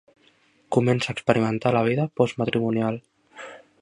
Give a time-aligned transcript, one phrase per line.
[0.77, 2.99] Comença a experimentar la vida postmatrimonial.